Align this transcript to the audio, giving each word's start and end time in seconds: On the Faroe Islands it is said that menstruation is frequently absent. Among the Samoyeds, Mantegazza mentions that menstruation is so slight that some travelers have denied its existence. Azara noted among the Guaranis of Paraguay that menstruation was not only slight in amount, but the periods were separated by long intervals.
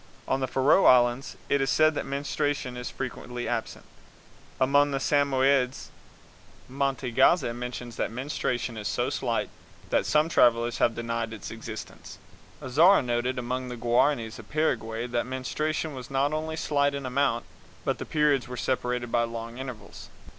On 0.27 0.39
the 0.39 0.47
Faroe 0.47 0.85
Islands 0.85 1.37
it 1.47 1.61
is 1.61 1.69
said 1.69 1.93
that 1.93 2.07
menstruation 2.07 2.75
is 2.75 2.89
frequently 2.89 3.47
absent. 3.47 3.85
Among 4.59 4.89
the 4.89 4.97
Samoyeds, 4.99 5.89
Mantegazza 6.67 7.53
mentions 7.53 7.97
that 7.97 8.09
menstruation 8.09 8.77
is 8.77 8.87
so 8.87 9.11
slight 9.11 9.51
that 9.91 10.07
some 10.07 10.27
travelers 10.27 10.79
have 10.79 10.95
denied 10.95 11.33
its 11.33 11.51
existence. 11.51 12.17
Azara 12.63 13.03
noted 13.03 13.37
among 13.37 13.67
the 13.69 13.77
Guaranis 13.77 14.39
of 14.39 14.49
Paraguay 14.49 15.05
that 15.05 15.27
menstruation 15.27 15.93
was 15.93 16.09
not 16.09 16.33
only 16.33 16.55
slight 16.55 16.95
in 16.95 17.05
amount, 17.05 17.45
but 17.85 17.99
the 17.99 18.03
periods 18.05 18.47
were 18.47 18.57
separated 18.57 19.11
by 19.11 19.21
long 19.23 19.59
intervals. 19.59 20.09